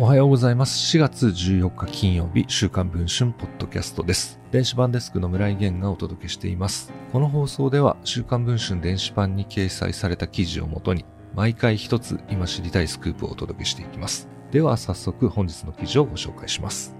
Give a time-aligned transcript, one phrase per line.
[0.00, 0.96] おはようございます。
[0.96, 4.40] 4月14日金曜日、週刊文春ポッドキャストです。
[4.50, 6.90] 電子版デスクの村井源がお届けしています。
[7.12, 11.04] この放送では、週刊文春電子版に掲載された記事をもとに、
[11.34, 14.26] 毎回一つ今知りたいスクープをお届けしていきます。
[14.50, 16.96] では早速本日の記事をご紹介します。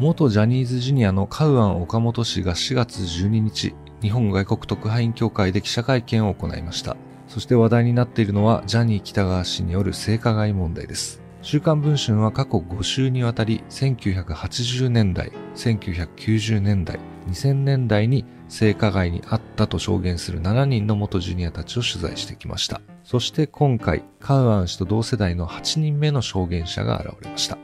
[0.00, 6.96] 元ジャニーズジュニアのカウアン岡本氏が4月12日、日本外国特派員協会で記者会見を行いました。
[7.28, 11.27] そして話題になっているのは、ジャニー北川氏による性加害問題です。
[11.40, 16.98] 週刊文春は過去5週にわたり、1980年代、1990年代、
[17.28, 22.80] 2000年代に性加害にあったと証言する7人の元ジュニアたちを取材してきました。
[23.04, 27.56] そして今回、カウアン氏と同世代の8人目の証言者が現れました。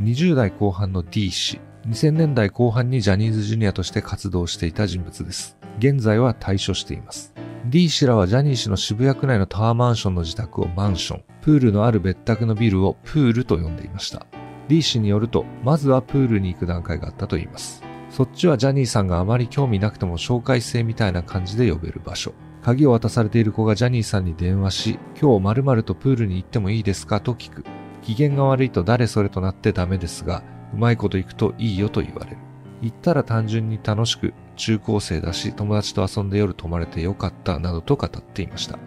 [0.00, 5.56] 20代後半の D 氏、2000年代後半にジャニーズジュニアとして活動していた人物です。
[5.78, 7.34] 現在は退所しています。
[7.66, 14.26] D 氏らはジャニー氏の渋谷区内のタワーマンションの自宅をマンション、プールのある別宅のビルをプールと呼んでいました。
[14.68, 17.82] D 氏によると、まずはプールに行く段階があったといいます。
[18.10, 22.32] そっちはジャニーさんがあまり興味なくても紹介制みたいな感じで呼べる場所。
[22.62, 27.64] 鍵を渡されている子がジャニーさんに電話し、今日〇〇とプールに行ってもいいですかと聞く。
[28.02, 30.42] 機嫌が悪いと誰それとなってダメですが、
[30.74, 32.36] うまいこと行くといいよと言われる。
[32.82, 38.78] 行ったら単純に楽しく、中高生だし友達と遊んで夜泊まれてよかったなどと語っていました。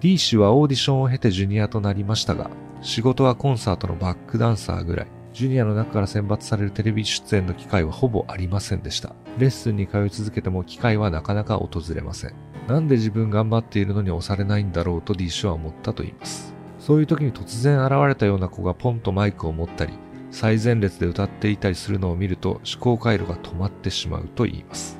[0.00, 2.50] D 氏はオーディションを経てジュニアとなりましたが、
[2.82, 9.14] 仕事はコンサートのバックダンサーぐらい、ジュニアの中から選抜されるテレビ出演の機会はほぼありませんでした。
[9.38, 12.34] レッスンに通い続けても機会はなかなか訪れません。
[12.68, 16.54] なんで自分頑張っているのに押されないんだろうと D 氏は思ったと言います。
[16.78, 19.94] そういう時に突然現れたような子がポンとマイクを持ったり、
[20.30, 24.97] 最前列で歌っていたりするのを見ると思考回路が止まってしまうと言います。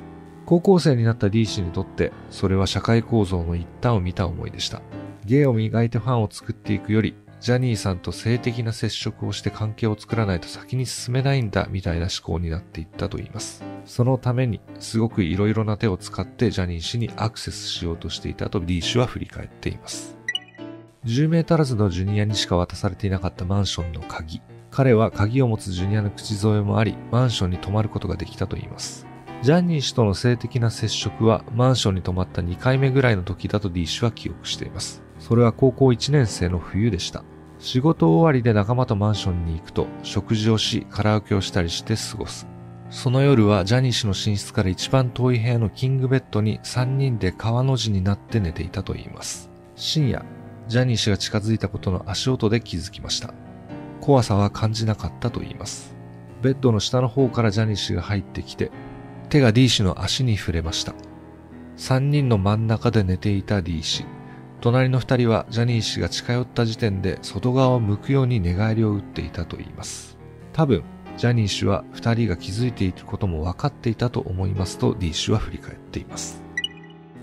[0.49, 4.81] 高校生になった D 氏にとって、それは社会構造の一端を見た思いでした。
[5.23, 13.63] 芸を磨いてファンを作っていくより、ジャニーさんと性的な接触をして関係を作らないと先に進めないんだみたいな思考になっていったと言います。
[13.85, 20.17] そのためにすごく色々な手を使ってジャニー氏にアクセスしようとしていたと D 氏は振り返っています。
[21.05, 24.41] 10名足らずのジュニアにしか渡されていなかったマンションの鍵。
[24.71, 29.08] 彼は鍵を持つジュニアの口添えもあり、マンションに泊まることができたといいます。
[29.41, 35.01] ジャニー氏との性的な接触はマンションに泊まった2回目ぐらいの時だと D 氏は記憶しています。
[35.17, 37.23] それは高校1年生の冬でした。
[37.57, 42.47] 仕事終わりで仲間とマンションに行くと食事をし、カラオケをしたりして過ごす。
[42.89, 49.49] その夜はジャニー氏の寝室から一番遠い部屋のキングベッドに3人で川の字になって寝ていたといいます。
[49.75, 50.25] 深夜、
[50.67, 53.33] ジャニー氏が近づいたことの足音で気づきました。
[54.01, 55.95] 怖さは感じなかったと言います。
[56.41, 58.71] ベッドの下の方からジャニー氏が入ってきて、
[59.29, 60.93] 手が D 氏の足に触れました。
[61.77, 64.05] 三人の真ん中で寝ていた D 氏。
[64.59, 70.17] 隣の二人はジャニー氏が近寄った時点で外側を向くように寝返りを打っていたと言います。
[70.51, 70.83] 多分、
[71.15, 76.41] ジャニー氏は二人が気づいていることも分かっていたと思いますと D 氏は振り返っています。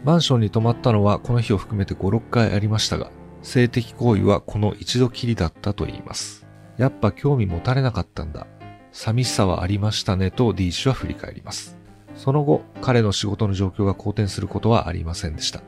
[0.04, 3.10] マンションに泊まったのはこの日を含めて5、6回ありましたが、
[3.42, 6.46] 性的行為はこの一度きりだったと言います。
[6.78, 8.46] やっぱ興味持たれなかったんだ。
[8.92, 11.76] 寂しさはありましたねと D 氏は振り返ります。
[12.16, 15.62] その後、彼の仕事の状況が好転することはありませんでした。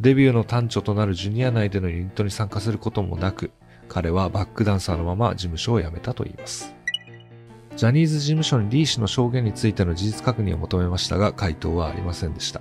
[0.00, 3.50] デビューの端緒となるジュニア内でのユニットに参加することもなく、
[3.88, 6.74] 彼はバックダンサーのまま事務所を辞めたと言います。
[7.76, 12.60] ジャニーズ事務所に D 氏の証言についての事実確認を求めましたが、回答はありませんでした。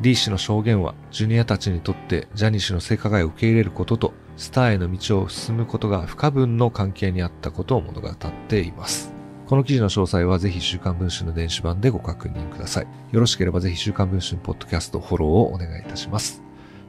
[0.00, 8.14] D 氏の証言は、ジュニアたちにとってジャニー氏の性加害を受け入れることと、スターへの道を進むことが不可分の関係にあったことを物語っ
[8.48, 9.13] ています。
[9.46, 12.86] この記事の詳細はぜひ週刊文春の電子版でご確認ください。
[13.12, 16.42] よろしければぜひ週刊文春ポッドキャストフォローをお願いいたします。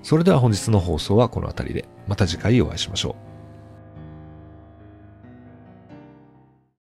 [0.04, 3.35] それでは本日の放送はこの辺りで、また次回お会いしましょう。